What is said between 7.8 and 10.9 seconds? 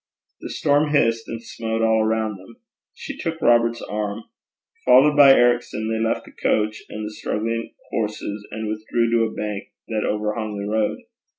horses, and withdrew to a bank that overhung the